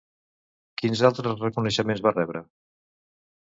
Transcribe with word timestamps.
Quins 0.83 1.03
altres 1.09 1.37
reconeixements 1.45 2.03
va 2.09 2.17
rebre? 2.17 2.45